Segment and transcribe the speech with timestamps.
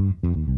[0.00, 0.57] Mm-hmm.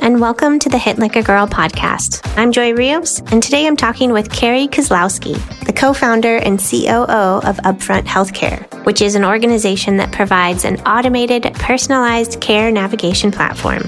[0.11, 2.29] and welcome to the Hit Like a Girl podcast.
[2.37, 5.35] I'm Joy Rios, and today I'm talking with Carrie Kozlowski,
[5.65, 10.81] the co founder and COO of Upfront Healthcare, which is an organization that provides an
[10.81, 13.83] automated, personalized care navigation platform.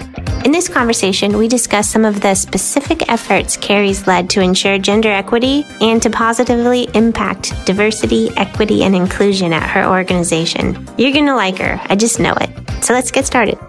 [0.45, 5.12] In this conversation, we discuss some of the specific efforts Carrie's led to ensure gender
[5.12, 10.88] equity and to positively impact diversity, equity, and inclusion at her organization.
[10.97, 11.81] You're going to like her.
[11.89, 12.50] I just know it.
[12.81, 13.59] So let's get started.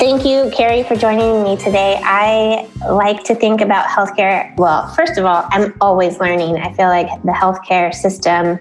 [0.00, 2.00] Thank you, Carrie, for joining me today.
[2.02, 4.56] I like to think about healthcare.
[4.56, 6.56] Well, first of all, I'm always learning.
[6.56, 8.58] I feel like the healthcare system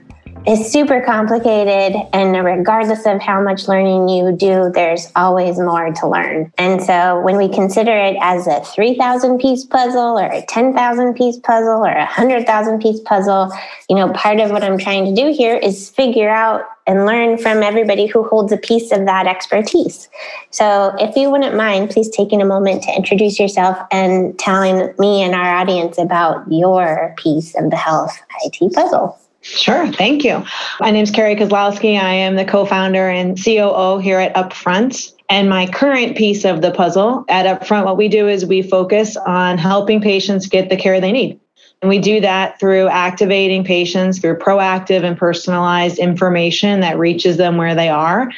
[0.47, 6.07] is super complicated, and regardless of how much learning you do, there's always more to
[6.07, 6.51] learn.
[6.57, 11.37] And so, when we consider it as a 3,000 piece puzzle, or a 10,000 piece
[11.37, 13.51] puzzle, or a 100,000 piece puzzle,
[13.89, 17.37] you know, part of what I'm trying to do here is figure out and learn
[17.37, 20.09] from everybody who holds a piece of that expertise.
[20.51, 25.21] So, if you wouldn't mind, please taking a moment to introduce yourself and telling me
[25.21, 29.19] and our audience about your piece of the health IT puzzle.
[29.41, 30.43] Sure, thank you.
[30.79, 31.97] My name is Carrie Kozlowski.
[31.97, 35.13] I am the co founder and COO here at Upfront.
[35.29, 39.15] And my current piece of the puzzle at Upfront, what we do is we focus
[39.15, 41.39] on helping patients get the care they need.
[41.81, 47.55] And we do that through activating patients through proactive and personalized information that reaches them
[47.55, 48.29] where they are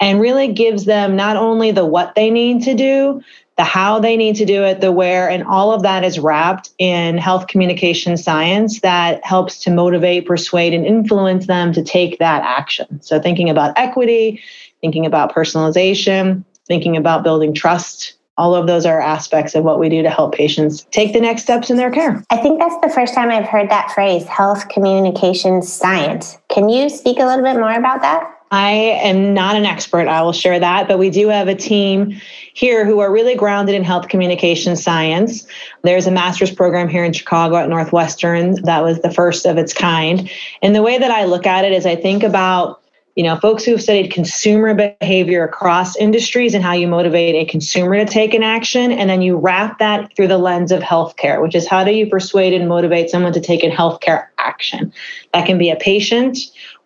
[0.00, 3.22] and really gives them not only the what they need to do,
[3.60, 6.70] the how they need to do it, the where, and all of that is wrapped
[6.78, 12.42] in health communication science that helps to motivate, persuade, and influence them to take that
[12.42, 13.02] action.
[13.02, 14.40] So, thinking about equity,
[14.80, 19.90] thinking about personalization, thinking about building trust all of those are aspects of what we
[19.90, 22.24] do to help patients take the next steps in their care.
[22.30, 26.38] I think that's the first time I've heard that phrase, health communication science.
[26.48, 28.39] Can you speak a little bit more about that?
[28.50, 32.20] I am not an expert, I will share that, but we do have a team
[32.52, 35.46] here who are really grounded in health communication science.
[35.82, 39.72] There's a master's program here in Chicago at Northwestern that was the first of its
[39.72, 40.28] kind.
[40.62, 42.80] And the way that I look at it is I think about
[43.16, 47.44] you know folks who have studied consumer behavior across industries and how you motivate a
[47.50, 51.42] consumer to take an action and then you wrap that through the lens of healthcare
[51.42, 54.92] which is how do you persuade and motivate someone to take a healthcare action
[55.34, 56.38] that can be a patient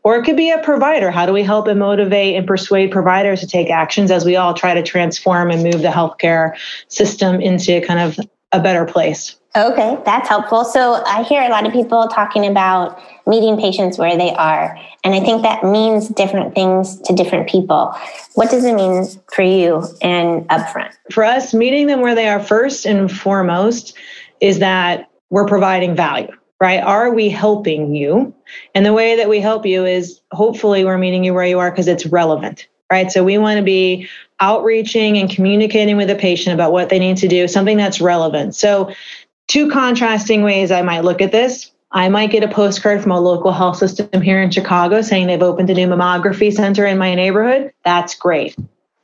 [0.05, 3.41] or it could be a provider how do we help and motivate and persuade providers
[3.41, 6.55] to take actions as we all try to transform and move the healthcare
[6.89, 8.19] system into kind of
[8.53, 10.65] a better place Okay, that's helpful.
[10.65, 14.77] So I hear a lot of people talking about meeting patients where they are.
[15.05, 17.95] And I think that means different things to different people.
[18.35, 20.91] What does it mean for you and upfront?
[21.13, 23.97] For us, meeting them where they are first and foremost
[24.41, 26.83] is that we're providing value, right?
[26.83, 28.35] Are we helping you?
[28.75, 31.71] And the way that we help you is hopefully we're meeting you where you are
[31.71, 33.11] because it's relevant, right?
[33.11, 34.09] So we want to be
[34.41, 38.55] outreaching and communicating with the patient about what they need to do, something that's relevant.
[38.55, 38.93] So,
[39.47, 41.71] two contrasting ways I might look at this.
[41.93, 45.41] I might get a postcard from a local health system here in Chicago saying they've
[45.41, 47.73] opened a new mammography center in my neighborhood.
[47.85, 48.57] That's great.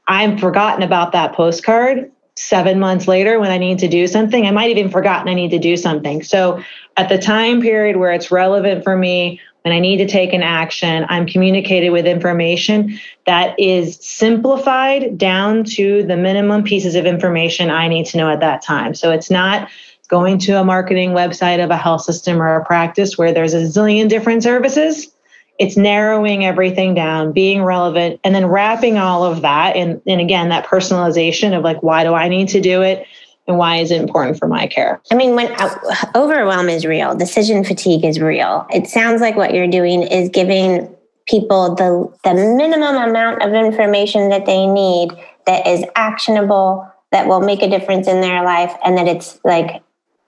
[0.08, 4.46] I'm forgotten about that postcard seven months later when I need to do something.
[4.46, 6.22] I might even forgotten I need to do something.
[6.22, 6.62] So
[6.96, 10.42] at the time period where it's relevant for me, when I need to take an
[10.42, 17.70] action, I'm communicated with information that is simplified down to the minimum pieces of information
[17.70, 18.94] I need to know at that time.
[18.94, 19.68] So it's not
[20.08, 23.60] going to a marketing website of a health system or a practice where there's a
[23.60, 25.08] zillion different services.
[25.60, 29.76] It's narrowing everything down, being relevant, and then wrapping all of that.
[29.76, 33.06] And, and again, that personalization of like, why do I need to do it?
[33.46, 35.00] and why is it important for my care?
[35.10, 35.74] I mean, when uh,
[36.14, 38.64] overwhelm is real, decision fatigue is real.
[38.70, 40.94] It sounds like what you're doing is giving
[41.26, 45.10] people the the minimum amount of information that they need
[45.46, 49.82] that is actionable that will make a difference in their life and that it's like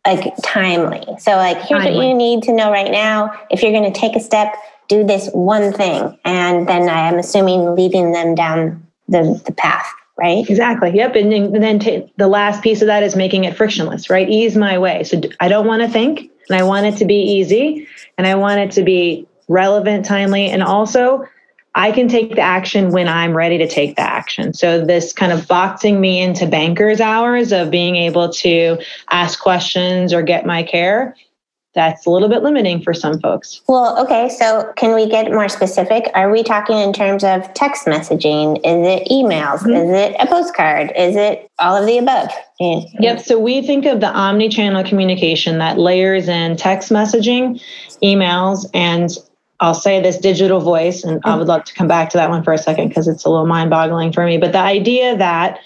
[0.07, 1.05] like timely.
[1.19, 1.97] So like here's timely.
[1.97, 3.33] what you need to know right now.
[3.51, 4.55] If you're going to take a step,
[4.89, 6.19] do this one thing.
[6.25, 9.87] And then I am assuming leading them down the, the path,
[10.19, 10.49] right?
[10.49, 10.91] Exactly.
[10.95, 11.17] Yep.
[11.17, 14.29] And, and then t- the last piece of that is making it frictionless, right?
[14.29, 15.05] Ease my way.
[15.05, 17.87] So I don't want to think and I want it to be easy
[18.19, 21.27] and I want it to be relevant, timely, and also
[21.75, 24.53] I can take the action when I'm ready to take the action.
[24.53, 28.79] So, this kind of boxing me into banker's hours of being able to
[29.11, 31.17] ask questions or get my care,
[31.75, 33.63] that's a little bit limiting for some folks.
[33.67, 34.29] Well, okay.
[34.29, 36.11] So, can we get more specific?
[36.15, 38.59] Are we talking in terms of text messaging?
[38.59, 39.61] Is it emails?
[39.61, 39.71] Mm-hmm.
[39.71, 40.93] Is it a postcard?
[40.97, 42.29] Is it all of the above?
[42.61, 43.21] Yep.
[43.21, 47.63] So, we think of the omni channel communication that layers in text messaging,
[48.03, 49.11] emails, and
[49.61, 52.43] I'll say this digital voice, and I would love to come back to that one
[52.43, 54.37] for a second because it's a little mind boggling for me.
[54.37, 55.61] But the idea that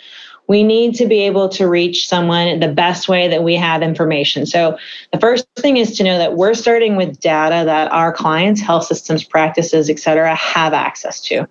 [0.48, 4.46] we need to be able to reach someone the best way that we have information.
[4.46, 4.78] So,
[5.12, 8.84] the first thing is to know that we're starting with data that our clients, health
[8.84, 11.48] systems, practices, et cetera, have access to.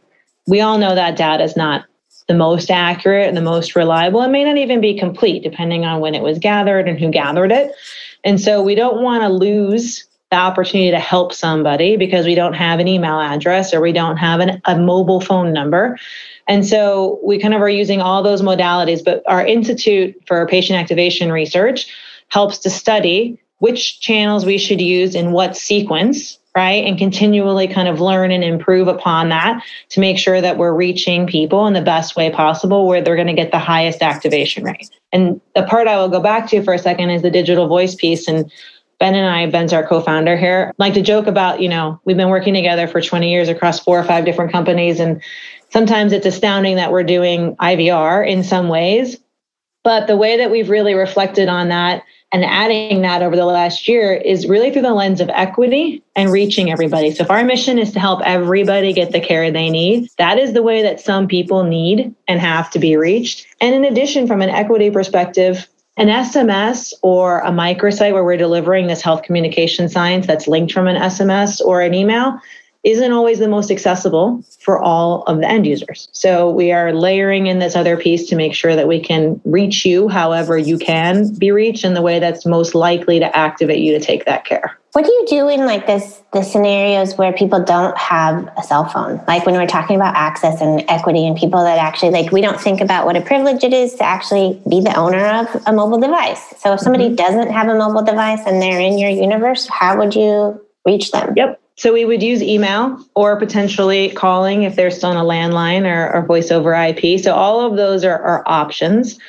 [0.47, 1.85] We all know that data is not
[2.27, 4.21] the most accurate and the most reliable.
[4.21, 7.51] It may not even be complete, depending on when it was gathered and who gathered
[7.51, 7.71] it.
[8.23, 12.53] And so, we don't want to lose the opportunity to help somebody because we don't
[12.53, 15.97] have an email address or we don't have an, a mobile phone number.
[16.47, 20.77] And so we kind of are using all those modalities, but our Institute for Patient
[20.77, 21.87] Activation Research
[22.27, 26.85] helps to study which channels we should use in what sequence, right?
[26.85, 31.25] And continually kind of learn and improve upon that to make sure that we're reaching
[31.25, 34.89] people in the best way possible where they're going to get the highest activation rate.
[35.13, 37.95] And the part I will go back to for a second is the digital voice
[37.95, 38.27] piece.
[38.27, 38.51] And
[38.99, 42.29] Ben and I, Ben's our co-founder here, like to joke about, you know, we've been
[42.29, 44.99] working together for 20 years across four or five different companies.
[44.99, 45.21] And
[45.69, 49.17] sometimes it's astounding that we're doing IVR in some ways.
[49.83, 53.87] But the way that we've really reflected on that and adding that over the last
[53.87, 57.11] year is really through the lens of equity and reaching everybody.
[57.11, 60.53] So if our mission is to help everybody get the care they need, that is
[60.53, 63.45] the way that some people need and have to be reached.
[63.61, 68.87] And in addition, from an equity perspective, an SMS or a microsite where we're delivering
[68.87, 72.39] this health communication science that's linked from an SMS or an email
[72.83, 76.07] isn't always the most accessible for all of the end users.
[76.11, 79.85] So we are layering in this other piece to make sure that we can reach
[79.85, 83.97] you however you can be reached in the way that's most likely to activate you
[83.97, 84.77] to take that care.
[84.95, 88.85] What do you do in like this the scenarios where people don't have a cell
[88.85, 89.21] phone?
[89.27, 92.61] Like when we're talking about access and equity and people that actually like we don't
[92.61, 95.99] think about what a privilege it is to actually be the owner of a mobile
[95.99, 96.41] device.
[96.59, 97.15] So if somebody mm-hmm.
[97.15, 101.33] doesn't have a mobile device and they're in your universe, how would you reach them?
[101.35, 101.61] Yep.
[101.75, 106.15] So we would use email or potentially calling if they're still on a landline or,
[106.15, 107.19] or voice over IP.
[107.19, 109.19] So all of those are, are options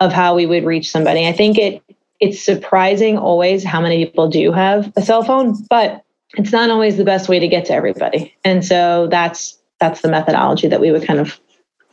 [0.00, 1.26] of how we would reach somebody.
[1.26, 1.82] I think it
[2.24, 6.02] it's surprising always how many people do have a cell phone, but
[6.36, 8.34] it's not always the best way to get to everybody.
[8.44, 11.38] And so that's that's the methodology that we would kind of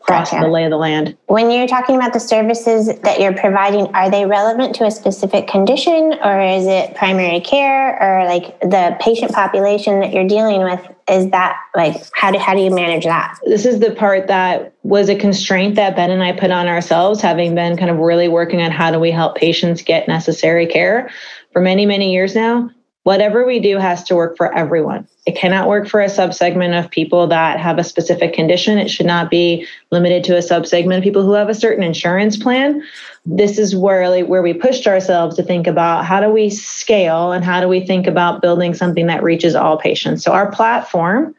[0.01, 0.43] cross gotcha.
[0.43, 1.17] the lay of the land.
[1.27, 5.47] When you're talking about the services that you're providing, are they relevant to a specific
[5.47, 10.79] condition or is it primary care or like the patient population that you're dealing with?
[11.09, 13.37] Is that like how do how do you manage that?
[13.45, 17.21] This is the part that was a constraint that Ben and I put on ourselves,
[17.21, 21.09] having been kind of really working on how do we help patients get necessary care
[21.51, 22.69] for many, many years now
[23.03, 25.07] whatever we do has to work for everyone.
[25.25, 28.77] It cannot work for a subsegment of people that have a specific condition.
[28.77, 32.37] It should not be limited to a subsegment of people who have a certain insurance
[32.37, 32.83] plan.
[33.25, 37.43] This is where, where we pushed ourselves to think about how do we scale and
[37.43, 40.23] how do we think about building something that reaches all patients.
[40.23, 41.35] So our platform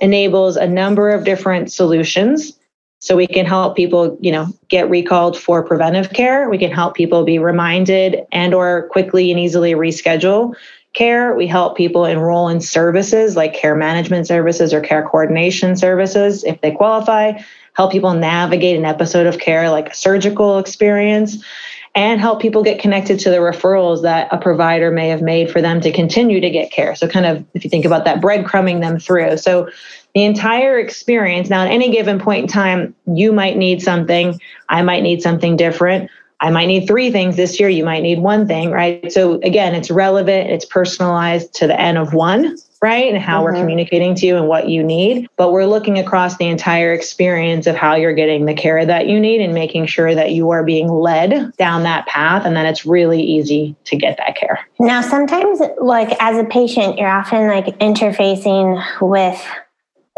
[0.00, 2.58] enables a number of different solutions
[3.00, 6.94] so we can help people you know get recalled for preventive care we can help
[6.94, 10.54] people be reminded and or quickly and easily reschedule
[10.94, 11.34] care.
[11.34, 16.60] We help people enroll in services like care management services or care coordination services if
[16.60, 17.40] they qualify,
[17.74, 21.42] help people navigate an episode of care like a surgical experience,
[21.94, 25.60] and help people get connected to the referrals that a provider may have made for
[25.60, 26.94] them to continue to get care.
[26.94, 29.38] So, kind of if you think about that, breadcrumbing them through.
[29.38, 29.70] So,
[30.14, 34.82] the entire experience now, at any given point in time, you might need something, I
[34.82, 37.68] might need something different I might need three things this year.
[37.68, 39.10] You might need one thing, right?
[39.12, 43.12] So again, it's relevant, it's personalized to the N of one, right?
[43.12, 43.44] And how mm-hmm.
[43.44, 45.28] we're communicating to you and what you need.
[45.36, 49.18] But we're looking across the entire experience of how you're getting the care that you
[49.18, 52.86] need and making sure that you are being led down that path and that it's
[52.86, 54.60] really easy to get that care.
[54.78, 59.44] Now, sometimes, like as a patient, you're often like interfacing with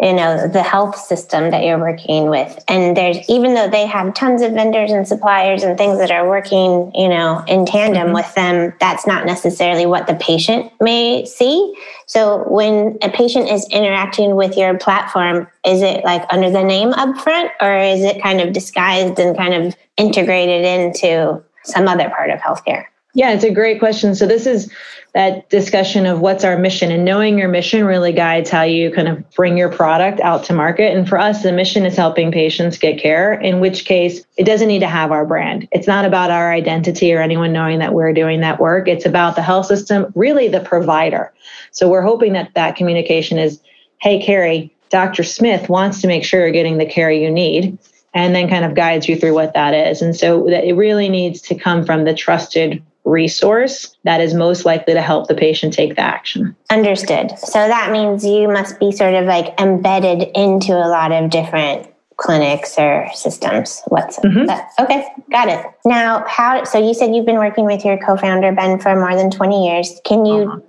[0.00, 2.62] you know the health system that you're working with.
[2.68, 6.28] And there's even though they have tons of vendors and suppliers and things that are
[6.28, 8.14] working you know in tandem mm-hmm.
[8.14, 11.74] with them that's not necessarily what the patient may see.
[12.06, 16.92] So when a patient is interacting with your platform is it like under the name
[16.92, 22.30] upfront or is it kind of disguised and kind of integrated into some other part
[22.30, 24.14] of healthcare yeah, it's a great question.
[24.14, 24.70] So this is
[25.14, 29.08] that discussion of what's our mission and knowing your mission really guides how you kind
[29.08, 30.96] of bring your product out to market.
[30.96, 34.68] And for us, the mission is helping patients get care, in which case it doesn't
[34.68, 35.66] need to have our brand.
[35.72, 38.86] It's not about our identity or anyone knowing that we're doing that work.
[38.86, 41.32] It's about the health system, really the provider.
[41.72, 43.60] So we're hoping that that communication is,
[44.00, 45.24] hey, Carrie, Dr.
[45.24, 47.76] Smith wants to make sure you're getting the care you need
[48.14, 50.02] and then kind of guides you through what that is.
[50.02, 54.64] And so that it really needs to come from the trusted resource that is most
[54.64, 56.54] likely to help the patient take the action.
[56.70, 57.38] Understood.
[57.38, 61.90] So that means you must be sort of like embedded into a lot of different
[62.16, 63.82] clinics or systems.
[63.86, 64.46] What's mm-hmm.
[64.46, 64.70] that?
[64.78, 65.64] Okay, got it.
[65.84, 69.30] Now, how so you said you've been working with your co-founder Ben for more than
[69.30, 70.00] 20 years.
[70.04, 70.60] Can you uh-huh.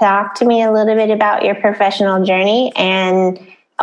[0.00, 3.38] talk to me a little bit about your professional journey and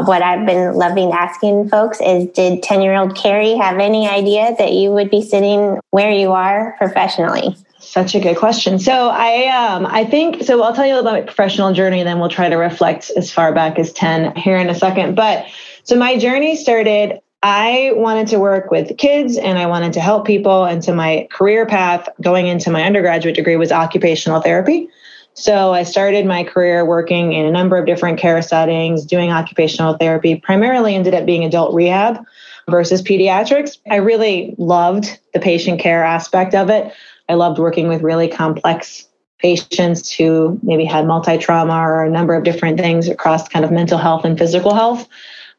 [0.06, 4.56] what I've been loving asking folks is did 10 year old Carrie have any idea
[4.58, 7.56] that you would be sitting where you are professionally?
[7.94, 8.80] Such a good question.
[8.80, 12.20] So I um I think so I'll tell you about my professional journey and then
[12.20, 15.14] we'll try to reflect as far back as 10 here in a second.
[15.14, 15.46] But
[15.84, 20.26] so my journey started I wanted to work with kids and I wanted to help
[20.26, 24.90] people and so my career path going into my undergraduate degree was occupational therapy.
[25.36, 29.98] So I started my career working in a number of different care settings, doing occupational
[29.98, 32.26] therapy, primarily ended up being adult rehab
[32.68, 33.78] versus pediatrics.
[33.92, 36.92] I really loved the patient care aspect of it.
[37.30, 39.08] I loved working with really complex
[39.40, 43.72] patients who maybe had multi trauma or a number of different things across kind of
[43.72, 45.08] mental health and physical health.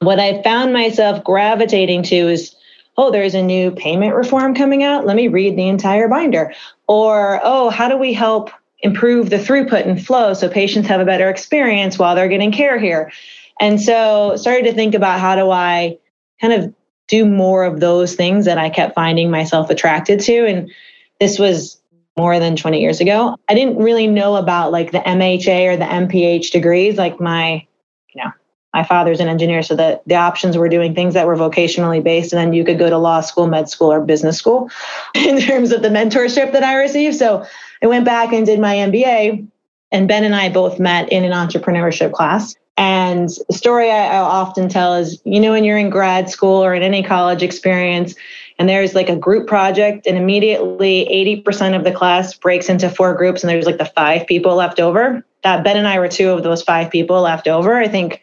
[0.00, 2.54] What I found myself gravitating to is,
[2.96, 5.06] oh, there's a new payment reform coming out.
[5.06, 6.54] Let me read the entire binder.
[6.88, 11.06] Or, oh, how do we help improve the throughput and flow so patients have a
[11.06, 13.12] better experience while they're getting care here?
[13.60, 15.98] And so started to think about how do I
[16.40, 16.74] kind of
[17.08, 20.46] do more of those things that I kept finding myself attracted to.
[20.46, 20.70] And
[21.20, 21.80] this was
[22.16, 23.36] more than 20 years ago.
[23.48, 26.96] I didn't really know about like the MHA or the MPH degrees.
[26.96, 27.66] Like my,
[28.14, 28.30] you know,
[28.72, 32.32] my father's an engineer, so the, the options were doing things that were vocationally based,
[32.32, 34.70] and then you could go to law school, med school, or business school
[35.14, 37.16] in terms of the mentorship that I received.
[37.16, 37.44] So
[37.82, 39.46] I went back and did my MBA,
[39.92, 42.54] and Ben and I both met in an entrepreneurship class.
[42.76, 46.64] And the story I, I often tell is, you know, when you're in grad school
[46.64, 48.16] or in any college experience,
[48.58, 51.08] and there's like a group project and immediately
[51.46, 54.80] 80% of the class breaks into four groups and there's like the five people left
[54.80, 55.24] over.
[55.42, 58.22] That ben and i were two of those five people left over i think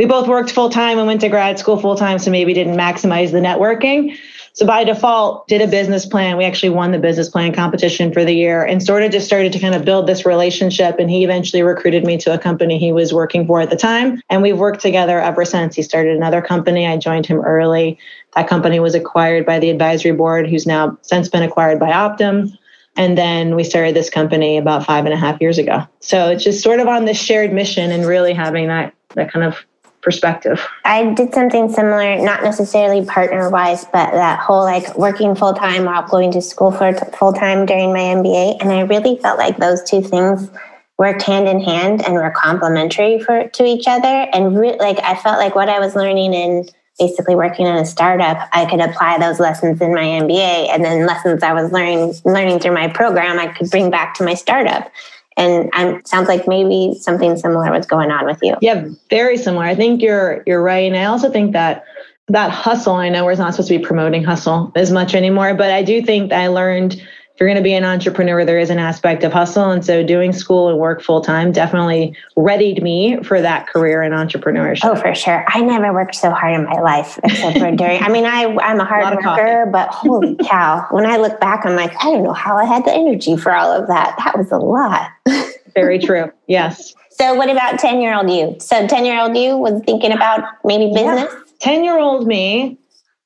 [0.00, 2.74] we both worked full time and went to grad school full time so maybe didn't
[2.74, 4.16] maximize the networking
[4.52, 6.36] so by default, did a business plan.
[6.36, 9.52] We actually won the business plan competition for the year and sort of just started
[9.52, 10.98] to kind of build this relationship.
[10.98, 14.20] And he eventually recruited me to a company he was working for at the time.
[14.28, 15.76] And we've worked together ever since.
[15.76, 16.86] He started another company.
[16.86, 17.96] I joined him early.
[18.34, 22.52] That company was acquired by the advisory board, who's now since been acquired by Optum.
[22.96, 25.86] And then we started this company about five and a half years ago.
[26.00, 29.44] So it's just sort of on this shared mission and really having that that kind
[29.44, 29.64] of
[30.02, 30.66] perspective.
[30.84, 35.84] I did something similar, not necessarily partner wise, but that whole like working full time
[35.84, 38.58] while going to school for full time during my MBA.
[38.60, 40.50] And I really felt like those two things
[40.98, 44.28] worked hand in hand and were complementary for to each other.
[44.32, 47.86] And re- like I felt like what I was learning in basically working in a
[47.86, 52.14] startup, I could apply those lessons in my MBA, and then lessons I was learning
[52.26, 54.92] learning through my program, I could bring back to my startup.
[55.36, 55.70] And
[56.06, 58.56] sounds like maybe something similar was going on with you.
[58.60, 59.64] Yeah, very similar.
[59.64, 61.84] I think you're you're right, and I also think that
[62.28, 62.94] that hustle.
[62.94, 66.02] I know we're not supposed to be promoting hustle as much anymore, but I do
[66.02, 67.00] think that I learned
[67.40, 69.70] you're going to be an entrepreneur, there is an aspect of hustle.
[69.70, 74.12] And so doing school and work full time definitely readied me for that career in
[74.12, 74.80] entrepreneurship.
[74.84, 75.46] Oh, for sure.
[75.48, 78.78] I never worked so hard in my life except for during, I mean, I, I'm
[78.78, 80.86] a hard a worker, but holy cow.
[80.90, 83.54] When I look back, I'm like, I don't know how I had the energy for
[83.54, 84.16] all of that.
[84.18, 85.10] That was a lot.
[85.74, 86.30] Very true.
[86.46, 86.94] Yes.
[87.08, 88.56] So what about 10 year old you?
[88.60, 91.32] So 10 year old you was thinking about maybe business?
[91.60, 92.78] 10 year old me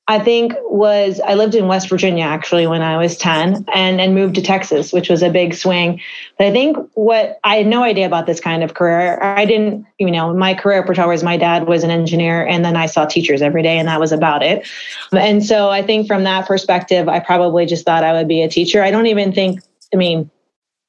[0.07, 4.15] I think was I lived in West Virginia actually when I was 10 and and
[4.15, 5.99] moved to Texas, which was a big swing.
[6.37, 9.19] But I think what I had no idea about this kind of career.
[9.23, 12.85] I didn't, you know, my career was my dad was an engineer and then I
[12.85, 14.69] saw teachers every day and that was about it.
[15.13, 18.49] And so I think from that perspective, I probably just thought I would be a
[18.49, 18.83] teacher.
[18.83, 20.31] I don't even think, I mean,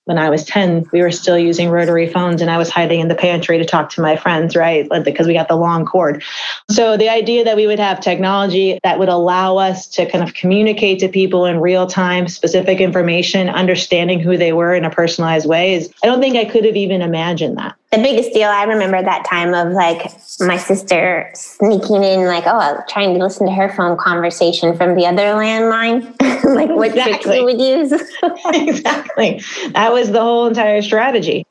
[0.05, 3.07] when I was 10, we were still using rotary phones and I was hiding in
[3.07, 4.87] the pantry to talk to my friends, right?
[5.03, 6.23] Because we got the long cord.
[6.69, 10.33] So the idea that we would have technology that would allow us to kind of
[10.33, 15.47] communicate to people in real time, specific information, understanding who they were in a personalized
[15.47, 18.63] way is, I don't think I could have even imagined that the biggest deal I
[18.63, 23.53] remember that time of like my sister sneaking in, like, oh, trying to listen to
[23.53, 26.03] her phone conversation from the other landline,
[26.55, 27.13] like what exactly.
[27.13, 27.91] tricks you would use.
[28.67, 29.41] exactly.
[29.71, 31.45] That was the whole entire strategy.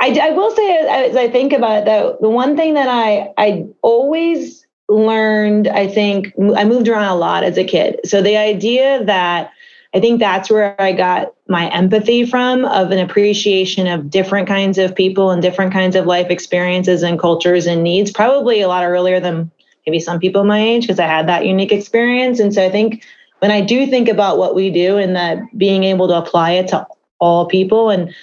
[0.00, 3.32] I, I will say, as I think about it, though, the one thing that I,
[3.36, 8.00] I always learned, I think, I moved around a lot as a kid.
[8.04, 9.52] So the idea that
[9.94, 14.78] I think that's where I got my empathy from of an appreciation of different kinds
[14.78, 18.84] of people and different kinds of life experiences and cultures and needs, probably a lot
[18.84, 19.50] earlier than
[19.86, 22.40] maybe some people my age, because I had that unique experience.
[22.40, 23.04] And so I think
[23.40, 26.68] when I do think about what we do and that being able to apply it
[26.68, 26.86] to
[27.18, 28.14] all people and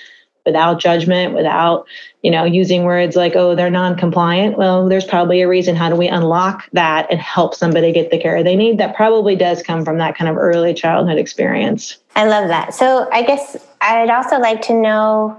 [0.50, 1.86] without judgment, without,
[2.24, 4.58] you know, using words like, oh, they're non-compliant.
[4.58, 5.76] Well, there's probably a reason.
[5.76, 8.80] How do we unlock that and help somebody get the care they need?
[8.80, 11.98] That probably does come from that kind of early childhood experience.
[12.16, 12.74] I love that.
[12.74, 15.38] So I guess I'd also like to know,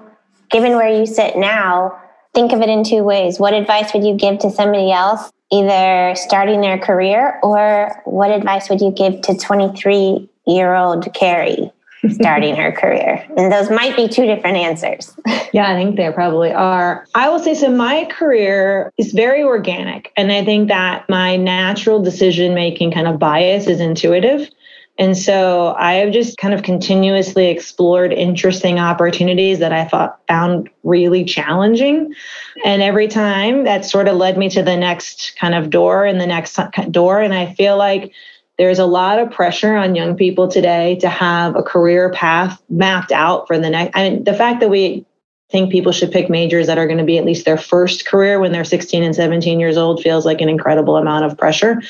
[0.49, 2.01] given where you sit now,
[2.33, 3.41] think of it in two ways.
[3.41, 8.71] What advice would you give to somebody else, either starting their career, or what advice
[8.71, 11.73] would you give to 23 year old Carrie?
[12.11, 13.25] Starting her career?
[13.37, 15.15] And those might be two different answers.
[15.53, 17.07] yeah, I think they probably are.
[17.15, 20.13] I will say so my career is very organic.
[20.17, 24.49] And I think that my natural decision making kind of bias is intuitive.
[25.01, 30.69] And so I have just kind of continuously explored interesting opportunities that I thought found
[30.83, 32.15] really challenging.
[32.67, 36.21] And every time that sort of led me to the next kind of door and
[36.21, 36.59] the next
[36.91, 37.19] door.
[37.19, 38.13] And I feel like
[38.61, 43.11] there's a lot of pressure on young people today to have a career path mapped
[43.11, 43.97] out for the next.
[43.97, 45.07] I mean, the fact that we
[45.51, 48.39] think people should pick majors that are going to be at least their first career
[48.39, 51.81] when they're 16 and 17 years old feels like an incredible amount of pressure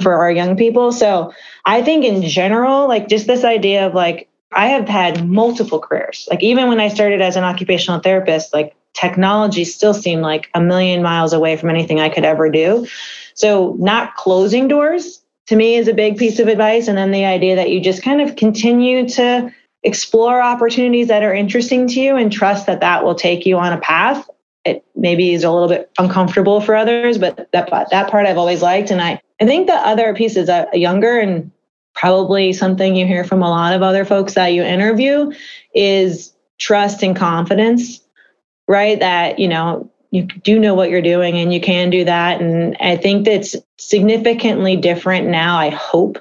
[0.00, 0.92] for our young people.
[0.92, 1.30] So
[1.66, 6.26] I think in general, like just this idea of like, I have had multiple careers.
[6.30, 10.60] Like even when I started as an occupational therapist, like technology still seemed like a
[10.62, 12.86] million miles away from anything I could ever do.
[13.34, 16.88] So not closing doors to me is a big piece of advice.
[16.88, 19.52] And then the idea that you just kind of continue to
[19.82, 23.72] explore opportunities that are interesting to you and trust that that will take you on
[23.72, 24.28] a path.
[24.64, 28.62] It maybe is a little bit uncomfortable for others, but that that part I've always
[28.62, 28.90] liked.
[28.90, 31.50] And I, I think the other piece is a younger and
[31.94, 35.32] probably something you hear from a lot of other folks that you interview
[35.74, 38.00] is trust and confidence,
[38.66, 38.98] right?
[38.98, 42.40] That, you know, you do know what you're doing and you can do that.
[42.40, 46.18] And I think that's significantly different now, I hope,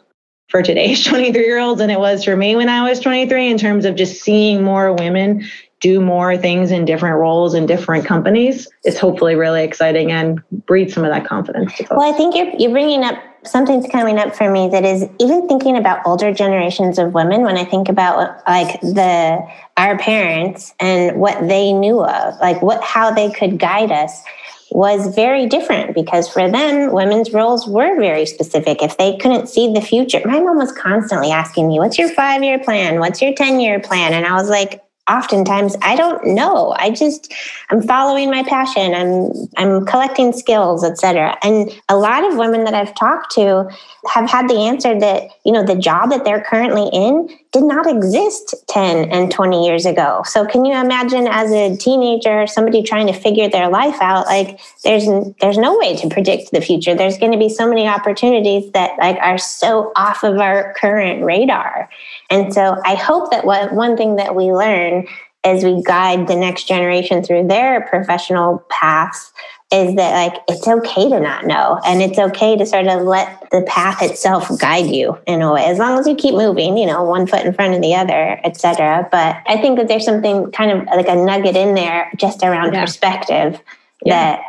[0.49, 3.57] for today's 23 year olds than it was for me when I was 23 in
[3.59, 5.45] terms of just seeing more women
[5.83, 10.89] do more things in different roles in different companies is hopefully really exciting and breed
[10.89, 11.73] some of that confidence.
[11.91, 15.45] Well, I think you're, you're bringing up something's coming up for me that is even
[15.49, 19.37] thinking about older generations of women when i think about like the
[19.75, 24.23] our parents and what they knew of like what how they could guide us
[24.71, 28.81] was very different because for them women's roles were very specific.
[28.81, 32.43] If they couldn't see the future my mom was constantly asking me what's your 5
[32.43, 32.99] year plan?
[32.99, 34.13] What's your 10 year plan?
[34.13, 36.73] And i was like oftentimes i don't know.
[36.77, 37.33] I just
[37.69, 38.93] i'm following my passion.
[38.93, 43.69] I'm i'm collecting skills etc and a lot of women that i've talked to
[44.07, 47.87] have had the answer that you know the job that they're currently in did not
[47.87, 50.23] exist 10 and 20 years ago.
[50.25, 54.59] So can you imagine as a teenager, somebody trying to figure their life out, like
[54.83, 55.05] there's
[55.39, 56.95] there's no way to predict the future.
[56.95, 61.23] There's going to be so many opportunities that like are so off of our current
[61.23, 61.89] radar.
[62.31, 65.07] And so I hope that what, one thing that we learn
[65.43, 69.31] as we guide the next generation through their professional paths
[69.73, 73.41] is that like it's okay to not know and it's okay to sort of let
[73.51, 76.85] the path itself guide you in a way as long as you keep moving you
[76.85, 80.51] know one foot in front of the other etc but i think that there's something
[80.51, 82.81] kind of like a nugget in there just around yeah.
[82.85, 83.59] perspective
[84.05, 84.37] yeah.
[84.37, 84.43] that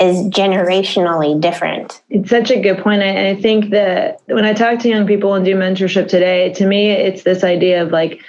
[0.00, 2.02] is generationally different.
[2.08, 3.02] It's such a good point.
[3.02, 6.66] I, I think that when I talk to young people and do mentorship today, to
[6.66, 8.20] me, it's this idea of like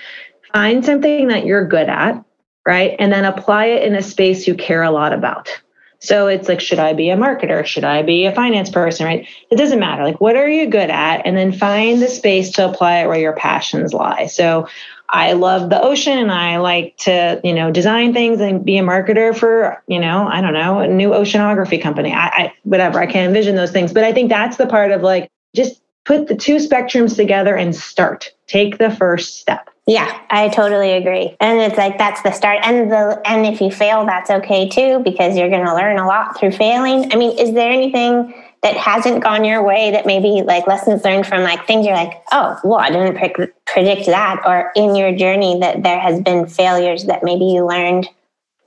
[0.51, 2.23] find something that you're good at,
[2.65, 2.95] right?
[2.97, 5.61] And then apply it in a space you care a lot about.
[5.99, 7.65] So it's like, should I be a marketer?
[7.65, 9.05] Should I be a finance person?
[9.05, 9.27] Right?
[9.51, 10.03] It doesn't matter.
[10.03, 11.25] Like, what are you good at?
[11.25, 14.27] And then find the space to apply it where your passions lie.
[14.27, 14.67] So
[15.09, 18.83] I love the ocean and I like to, you know, design things and be a
[18.83, 22.13] marketer for, you know, I don't know, a new oceanography company.
[22.13, 23.91] I, I whatever, I can envision those things.
[23.91, 27.75] But I think that's the part of like just put the two spectrums together and
[27.75, 28.33] start.
[28.47, 29.69] Take the first step.
[29.89, 31.35] Yeah, I totally agree.
[31.39, 32.59] And it's like that's the start.
[32.61, 36.39] And the and if you fail, that's okay too, because you're gonna learn a lot
[36.39, 37.11] through failing.
[37.11, 41.25] I mean, is there anything that hasn't gone your way that maybe like lessons learned
[41.25, 45.15] from like things you're like, oh, well, I didn't pre- predict that, or in your
[45.15, 48.07] journey that there has been failures that maybe you learned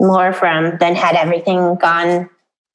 [0.00, 2.28] more from than had everything gone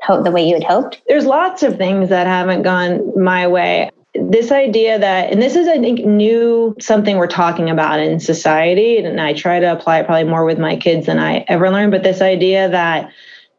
[0.07, 1.01] the way you had hoped?
[1.07, 5.67] There's lots of things that haven't gone my way this idea that, and this is,
[5.67, 10.05] I think, new something we're talking about in society, and I try to apply it
[10.05, 13.11] probably more with my kids than I ever learned, but this idea that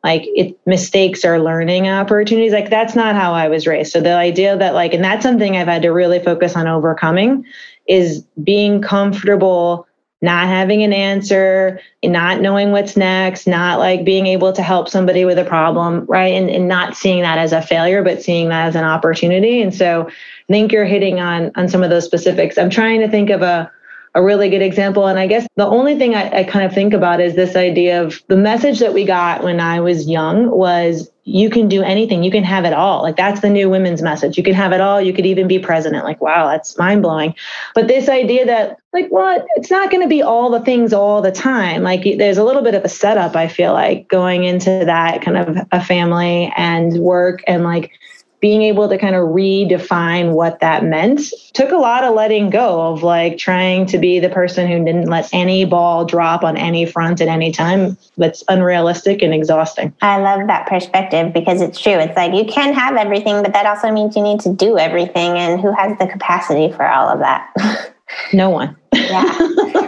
[0.05, 3.93] like it mistakes are learning opportunities like that's not how i was raised.
[3.93, 7.45] So the idea that like and that's something i've had to really focus on overcoming
[7.87, 9.87] is being comfortable
[10.21, 15.25] not having an answer not knowing what's next not like being able to help somebody
[15.25, 16.35] with a problem right?
[16.35, 19.61] And, and not seeing that as a failure but seeing that as an opportunity.
[19.61, 20.09] And so
[20.49, 22.59] think you're hitting on on some of those specifics.
[22.59, 23.71] I'm trying to think of a
[24.15, 25.07] a really good example.
[25.07, 28.03] And I guess the only thing I, I, kind of think about is this idea
[28.03, 32.23] of the message that we got when I was young was you can do anything,
[32.23, 33.03] you can have it all.
[33.03, 34.39] Like that's the new women's message.
[34.39, 35.01] You can have it all.
[35.01, 36.05] You could even be president.
[36.05, 37.35] Like, wow, that's mind blowing.
[37.75, 39.47] But this idea that, like, what?
[39.57, 41.83] It's not going to be all the things all the time.
[41.83, 45.37] Like, there's a little bit of a setup, I feel like, going into that kind
[45.37, 47.93] of a family and work and like,
[48.41, 51.21] being able to kind of redefine what that meant
[51.55, 55.09] took a lot of letting go of like trying to be the person who didn't
[55.09, 57.97] let any ball drop on any front at any time.
[58.17, 59.93] That's unrealistic and exhausting.
[60.03, 61.95] I love that perspective because it's true.
[61.95, 65.33] It's like you can have everything, but that also means you need to do everything.
[65.33, 67.93] And who has the capacity for all of that?
[68.33, 68.77] no one.
[68.93, 69.25] yeah.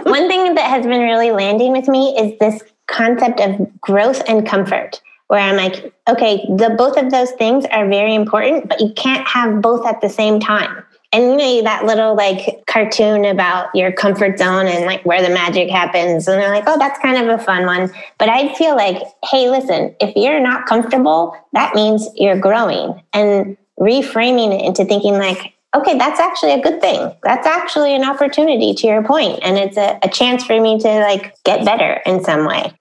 [0.03, 4.47] One thing that has been really landing with me is this concept of growth and
[4.47, 8.93] comfort where I'm like, okay, the both of those things are very important, but you
[8.95, 10.83] can't have both at the same time.
[11.13, 15.33] And you know that little like cartoon about your comfort zone and like where the
[15.33, 17.93] magic happens, and they're like, oh, that's kind of a fun one.
[18.19, 23.57] But I feel like, hey, listen, if you're not comfortable, that means you're growing, and
[23.79, 27.15] reframing it into thinking like, okay, that's actually a good thing.
[27.23, 30.89] That's actually an opportunity to your point, and it's a, a chance for me to
[30.89, 32.75] like get better in some way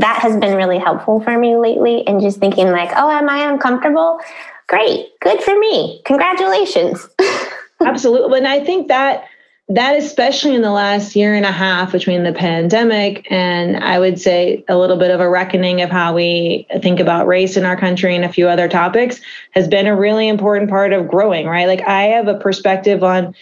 [0.00, 3.50] that has been really helpful for me lately and just thinking like oh am i
[3.50, 4.20] uncomfortable?
[4.66, 6.00] Great good for me.
[6.04, 7.08] Congratulations.
[7.80, 9.24] Absolutely and i think that
[9.68, 14.18] that especially in the last year and a half between the pandemic and i would
[14.18, 17.76] say a little bit of a reckoning of how we think about race in our
[17.76, 21.66] country and a few other topics has been a really important part of growing right?
[21.66, 23.34] Like i have a perspective on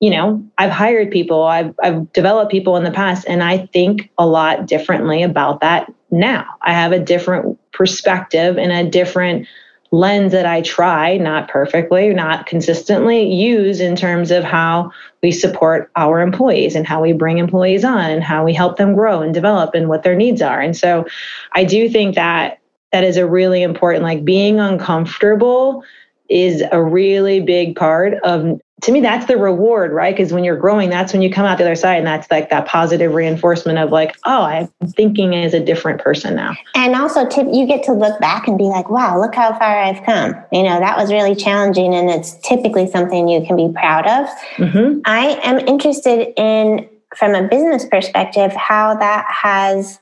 [0.00, 4.10] you know, I've hired people, I've I've developed people in the past and I think
[4.18, 6.46] a lot differently about that now.
[6.62, 9.46] I have a different perspective and a different
[9.92, 14.90] lens that I try, not perfectly, not consistently, use in terms of how
[15.22, 18.94] we support our employees and how we bring employees on and how we help them
[18.94, 20.60] grow and develop and what their needs are.
[20.60, 21.06] And so
[21.52, 22.58] I do think that
[22.92, 25.84] that is a really important like being uncomfortable
[26.28, 30.14] is a really big part of to me that's the reward right?
[30.14, 32.50] Because when you're growing that's when you come out the other side and that's like
[32.50, 36.54] that positive reinforcement of like oh i'm thinking as a different person now.
[36.74, 39.78] And also tip you get to look back and be like wow look how far
[39.78, 40.34] i've come.
[40.52, 44.28] You know that was really challenging and it's typically something you can be proud of.
[44.56, 45.00] Mm-hmm.
[45.04, 49.98] i am interested in from a business perspective how that has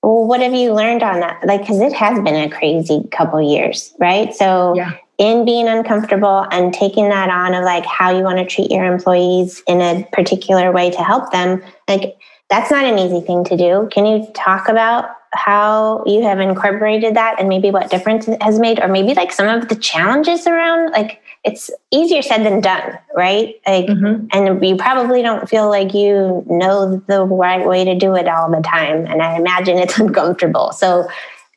[0.00, 1.44] well, what have you learned on that?
[1.44, 4.34] Like because it has been a crazy couple years right?
[4.34, 8.46] So yeah in being uncomfortable and taking that on of like how you want to
[8.46, 12.16] treat your employees in a particular way to help them like
[12.48, 13.88] that's not an easy thing to do.
[13.92, 18.58] Can you talk about how you have incorporated that and maybe what difference it has
[18.58, 18.80] made?
[18.80, 23.56] Or maybe like some of the challenges around like it's easier said than done right?
[23.66, 24.26] Like mm-hmm.
[24.32, 28.50] and you probably don't feel like you know the right way to do it all
[28.50, 30.72] the time and i imagine it's uncomfortable.
[30.72, 31.08] So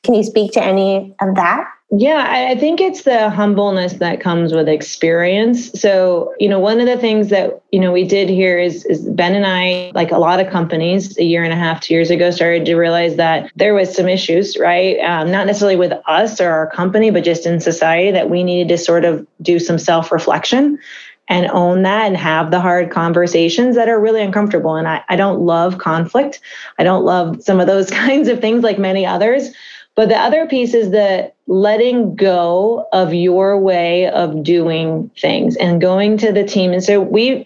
[0.03, 4.53] can you speak to any of that yeah, I think it's the humbleness that comes
[4.53, 5.77] with experience.
[5.77, 9.01] So, you know, one of the things that, you know, we did here is, is
[9.01, 12.09] Ben and I, like a lot of companies a year and a half, two years
[12.09, 14.99] ago, started to realize that there was some issues, right?
[14.99, 18.69] Um, not necessarily with us or our company, but just in society that we needed
[18.69, 20.79] to sort of do some self reflection
[21.27, 24.75] and own that and have the hard conversations that are really uncomfortable.
[24.75, 26.39] And I, I don't love conflict.
[26.79, 29.49] I don't love some of those kinds of things like many others.
[29.95, 35.81] But the other piece is the letting go of your way of doing things and
[35.81, 36.71] going to the team.
[36.71, 37.45] And so we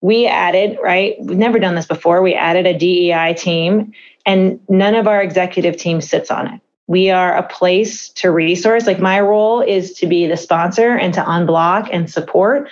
[0.00, 1.16] we added, right?
[1.20, 2.22] We've never done this before.
[2.22, 3.92] We added a DEI team
[4.24, 6.60] and none of our executive team sits on it.
[6.88, 8.86] We are a place to resource.
[8.86, 12.68] Like my role is to be the sponsor and to unblock and support.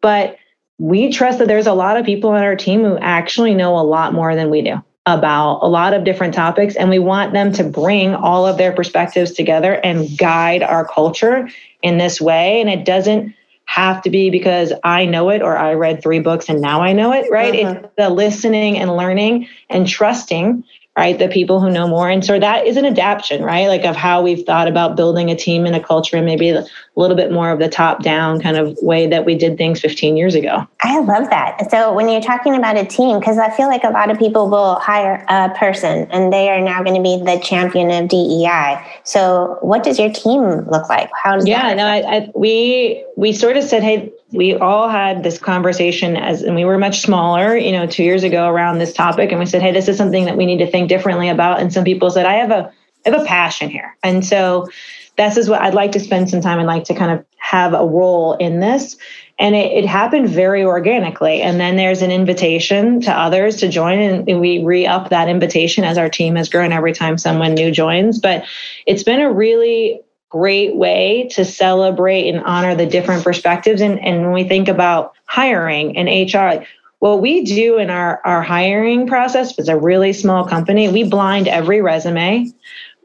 [0.00, 0.38] But
[0.78, 3.80] we trust that there's a lot of people on our team who actually know a
[3.80, 7.52] lot more than we do about a lot of different topics and we want them
[7.52, 11.48] to bring all of their perspectives together and guide our culture
[11.82, 13.32] in this way and it doesn't
[13.66, 16.92] have to be because I know it or I read three books and now I
[16.92, 17.54] know it, right?
[17.54, 17.80] Uh-huh.
[17.84, 20.64] It's the listening and learning and trusting
[20.96, 21.18] right?
[21.18, 22.08] The people who know more.
[22.08, 23.68] And so that is an adaptation, right?
[23.68, 26.58] Like of how we've thought about building a team and a culture and maybe
[26.96, 29.80] a little bit more of the top down kind of way that we did things
[29.80, 30.66] 15 years ago.
[30.82, 31.70] I love that.
[31.70, 34.48] So when you're talking about a team, because I feel like a lot of people
[34.48, 38.82] will hire a person and they are now going to be the champion of DEI.
[39.04, 41.10] So what does your team look like?
[41.22, 45.22] How does yeah, no, I, I, we, we sort of said, hey, we all had
[45.22, 48.92] this conversation as and we were much smaller you know two years ago around this
[48.92, 51.60] topic and we said hey this is something that we need to think differently about
[51.60, 52.70] and some people said i have a
[53.06, 54.68] I have a passion here and so
[55.16, 57.74] this is what i'd like to spend some time and like to kind of have
[57.74, 58.96] a role in this
[59.38, 63.98] and it, it happened very organically and then there's an invitation to others to join
[63.98, 68.18] and we re-up that invitation as our team has grown every time someone new joins
[68.18, 68.44] but
[68.86, 73.80] it's been a really great way to celebrate and honor the different perspectives.
[73.80, 76.64] And, and when we think about hiring and HR,
[76.98, 80.88] what we do in our, our hiring process is a really small company.
[80.88, 82.50] We blind every resume.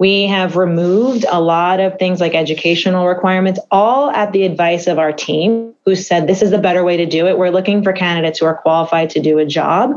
[0.01, 4.97] We have removed a lot of things like educational requirements, all at the advice of
[4.97, 7.37] our team, who said this is the better way to do it.
[7.37, 9.93] We're looking for candidates who are qualified to do a job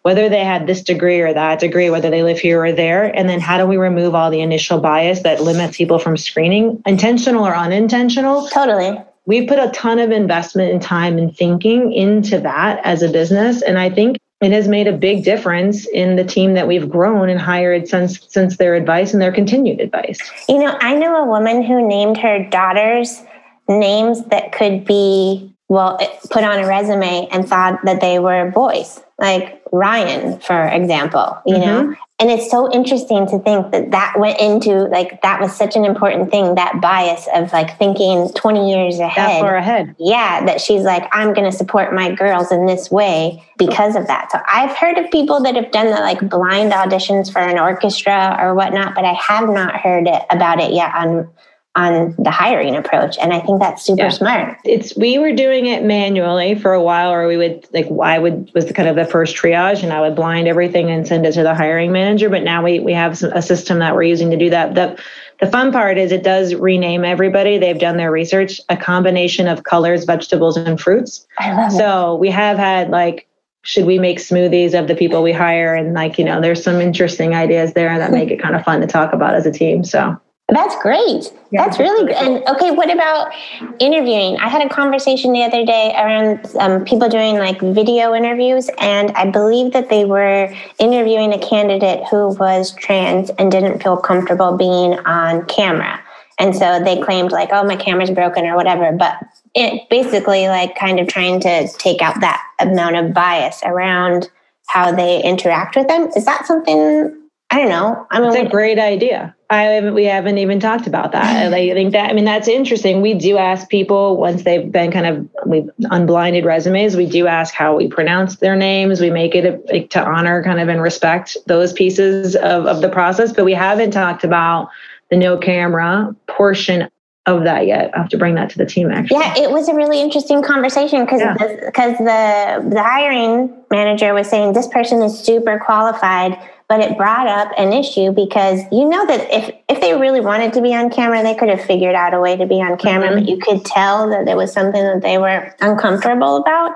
[0.00, 3.04] whether they had this degree or that degree, whether they live here or there.
[3.04, 6.82] And then how do we remove all the initial bias that limits people from screening,
[6.86, 8.48] intentional or unintentional?
[8.48, 8.98] Totally.
[9.26, 13.60] We've put a ton of investment and time and thinking into that as a business.
[13.60, 17.28] And I think it has made a big difference in the team that we've grown
[17.28, 20.18] and hired since since their advice and their continued advice.
[20.48, 23.22] You know, I know a woman who named her daughters
[23.68, 25.98] names that could be well
[26.30, 31.56] put on a resume and thought that they were boys like Ryan, for example, you
[31.56, 31.90] mm-hmm.
[31.90, 31.96] know?
[32.20, 35.84] And it's so interesting to think that that went into like that was such an
[35.84, 39.30] important thing, that bias of like thinking 20 years ahead.
[39.30, 39.96] That far ahead.
[39.98, 44.06] Yeah, that she's like, I'm going to support my girls in this way because of
[44.06, 44.30] that.
[44.30, 48.38] So I've heard of people that have done the like blind auditions for an orchestra
[48.40, 51.28] or whatnot, but I have not heard it about it yet on
[51.76, 54.08] on the hiring approach and i think that's super yeah.
[54.08, 54.58] smart.
[54.64, 58.52] It's we were doing it manually for a while or we would like i would
[58.54, 61.32] was the kind of the first triage and i would blind everything and send it
[61.32, 64.30] to the hiring manager but now we we have some, a system that we're using
[64.30, 64.74] to do that.
[64.74, 65.00] The
[65.40, 67.58] the fun part is it does rename everybody.
[67.58, 71.26] They've done their research a combination of colors vegetables and fruits.
[71.38, 72.20] I love so it.
[72.20, 73.26] we have had like
[73.62, 75.74] should we make smoothies of the people we hire?
[75.74, 78.80] And like you know there's some interesting ideas there that make it kind of fun
[78.80, 81.32] to talk about as a team so that's great.
[81.50, 82.16] Yeah, That's really good.
[82.16, 83.32] And okay, what about
[83.78, 84.36] interviewing?
[84.36, 89.10] I had a conversation the other day around um, people doing like video interviews, and
[89.12, 94.56] I believe that they were interviewing a candidate who was trans and didn't feel comfortable
[94.56, 95.98] being on camera.
[96.38, 98.92] And so they claimed like, oh, my camera's broken or whatever.
[98.92, 99.16] But
[99.54, 104.28] it basically like kind of trying to take out that amount of bias around
[104.66, 106.08] how they interact with them.
[106.16, 107.18] Is that something
[107.50, 108.04] I don't know.
[108.10, 109.34] I mean, it's a great idea.
[109.54, 111.52] I haven't, we haven't even talked about that.
[111.52, 113.00] I think that, I mean, that's interesting.
[113.00, 117.54] We do ask people once they've been kind of, we've unblinded resumes, we do ask
[117.54, 119.00] how we pronounce their names.
[119.00, 122.88] We make it a, to honor kind of and respect those pieces of, of the
[122.88, 124.70] process, but we haven't talked about
[125.10, 126.88] the no camera portion
[127.26, 127.90] of that yet.
[127.94, 129.18] I have to bring that to the team actually.
[129.18, 131.34] Yeah, it was a really interesting conversation because Yeah.
[131.64, 136.38] because the the hiring manager was saying this person is super qualified,
[136.76, 140.52] but it brought up an issue because you know that if if they really wanted
[140.54, 143.10] to be on camera, they could have figured out a way to be on camera,
[143.10, 143.14] Mhm.
[143.14, 146.72] but you could tell that there was something that they were uncomfortable about.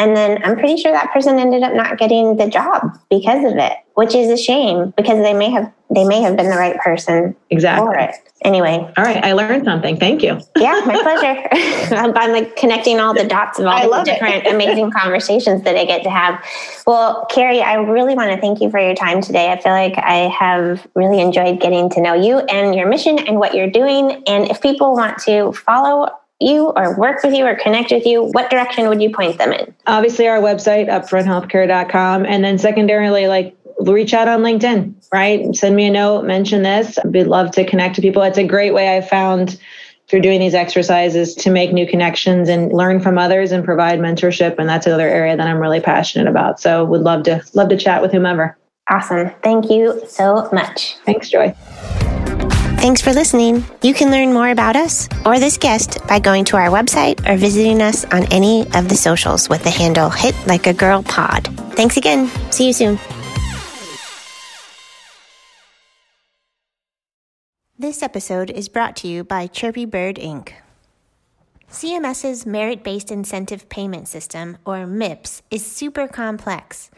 [0.00, 3.58] And then I'm pretty sure that person ended up not getting the job because of
[3.58, 6.78] it, which is a shame because they may have they may have been the right
[6.78, 7.84] person Exactly.
[7.84, 8.14] for it.
[8.42, 9.98] Anyway, All right, I learned something.
[9.98, 10.40] Thank you.
[10.56, 11.94] yeah, my pleasure.
[11.94, 15.84] I'm, I'm like connecting all the dots of all the different amazing conversations that I
[15.84, 16.42] get to have.
[16.86, 19.52] Well, Carrie, I really want to thank you for your time today.
[19.52, 23.38] I feel like I have really enjoyed getting to know you and your mission and
[23.38, 24.22] what you're doing.
[24.26, 26.08] And if people want to follow
[26.40, 29.52] you or work with you or connect with you, what direction would you point them
[29.52, 29.74] in?
[29.86, 32.26] Obviously, our website, upfronthealthcare.com.
[32.26, 35.54] And then secondarily, like reach out on LinkedIn, right?
[35.54, 36.98] Send me a note, mention this.
[37.04, 38.22] We'd love to connect to people.
[38.22, 39.58] It's a great way I've found
[40.08, 44.58] through doing these exercises to make new connections and learn from others and provide mentorship.
[44.58, 46.58] And that's another area that I'm really passionate about.
[46.60, 48.58] So would love to love to chat with whomever.
[48.90, 49.30] Awesome.
[49.44, 50.96] Thank you so much.
[51.06, 51.54] Thanks, Joy.
[52.80, 53.62] Thanks for listening.
[53.82, 57.36] You can learn more about us or this guest by going to our website or
[57.36, 61.46] visiting us on any of the socials with the handle Hit Like a Girl Pod.
[61.76, 62.28] Thanks again.
[62.50, 62.98] See you soon.
[67.78, 70.54] This episode is brought to you by Chirpy Bird Inc.
[71.70, 76.90] CMS's merit based incentive payment system, or MIPS, is super complex.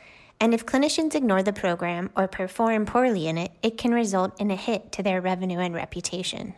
[0.42, 4.50] And if clinicians ignore the program or perform poorly in it, it can result in
[4.50, 6.54] a hit to their revenue and reputation.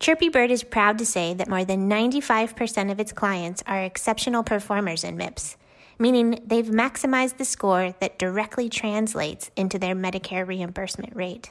[0.00, 4.42] Chirpy Bird is proud to say that more than 95% of its clients are exceptional
[4.42, 5.58] performers in MIPS,
[5.98, 11.50] meaning they've maximized the score that directly translates into their Medicare reimbursement rate.